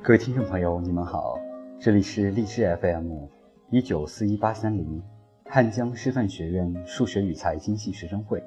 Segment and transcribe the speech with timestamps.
[0.00, 1.38] 各位听众朋友，你们好，
[1.78, 3.26] 这里是荔枝 FM
[3.70, 5.02] 一九四一八三零
[5.44, 8.42] 汉江师范学院数学与财经系学生会，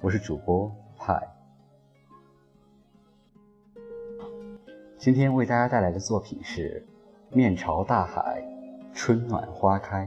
[0.00, 1.20] 我是主播派。
[4.96, 6.84] 今天为大家带来的作品是
[7.36, 8.42] 《面朝大海，
[8.92, 10.06] 春暖花开》。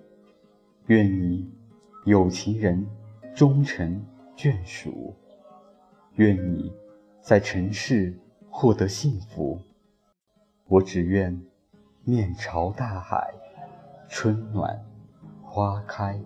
[0.91, 1.49] 愿你
[2.03, 2.85] 有情人
[3.33, 5.15] 终成眷属，
[6.15, 6.69] 愿你
[7.21, 8.13] 在尘世
[8.49, 9.57] 获得幸福。
[10.67, 11.41] 我只愿
[12.03, 13.33] 面朝大海，
[14.09, 14.85] 春暖
[15.41, 16.21] 花开。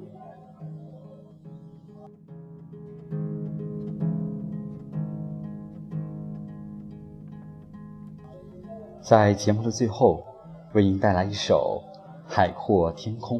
[8.99, 10.25] 在节目的最后。
[10.73, 11.81] 为您带来一首
[12.27, 13.39] 《海阔天空》。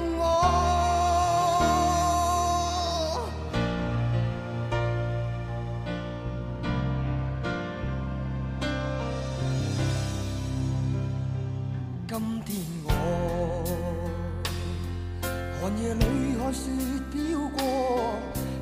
[15.71, 16.03] 寒夜里
[16.37, 16.69] 看雪
[17.13, 18.19] 飘过，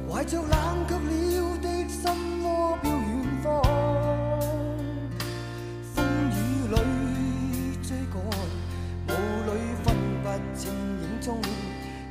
[0.08, 0.52] 怀着冷
[0.88, 2.04] 却了的心
[2.44, 3.02] 窝飘远
[3.42, 3.48] 方。
[5.96, 6.38] 风雨
[6.70, 6.76] 里
[7.82, 8.16] 追赶，
[9.08, 9.10] 雾
[9.48, 9.52] 里
[9.84, 9.86] 分
[10.22, 10.26] 不
[10.56, 10.62] 清
[11.02, 11.42] 影踪。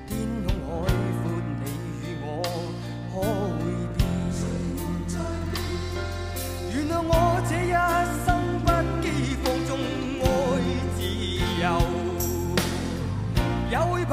[0.09, 0.67] 天空海
[1.23, 1.25] 阔，
[1.63, 1.65] 你
[2.03, 2.27] 与我
[3.13, 3.61] 可会
[3.95, 4.03] 变？
[6.75, 7.11] 原谅我
[7.49, 7.73] 这一
[8.27, 8.27] 生
[8.65, 8.67] 不
[9.01, 9.07] 羁
[9.45, 9.71] 放纵
[10.25, 10.27] 爱
[10.97, 10.99] 自
[11.63, 11.67] 由，
[13.71, 14.13] 也会怕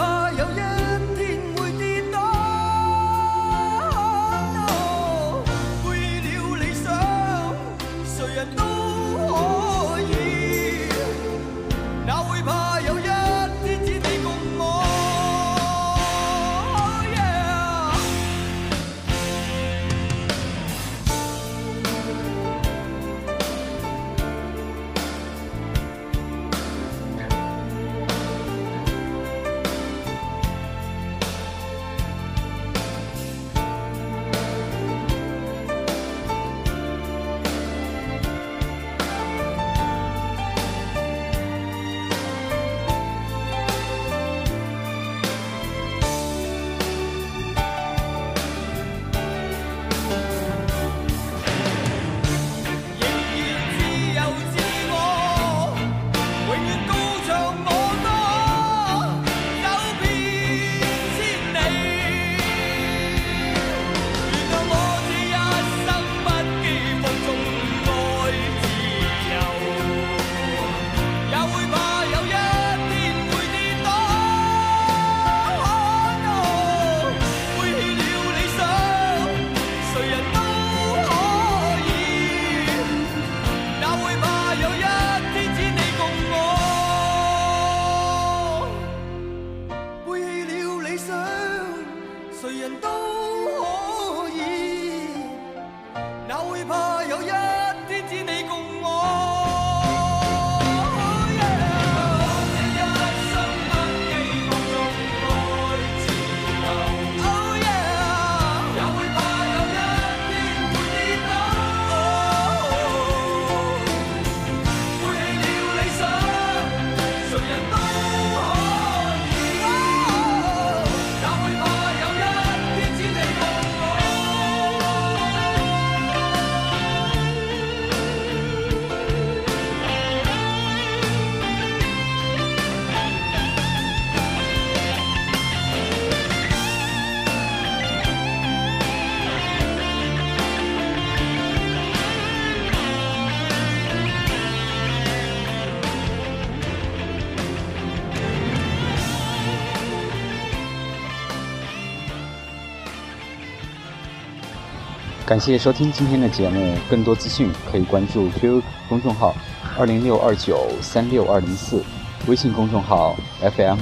[155.26, 159.34] 感谢收听今天的节目，更多资讯可以关注 QQ 公众号
[159.76, 161.84] 二零六二九三六二零四，
[162.28, 163.80] 微信公众号 FM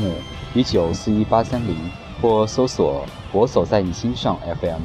[0.53, 1.75] 一九四一八三零，
[2.21, 4.83] 或搜索“我所在你心上 FM”。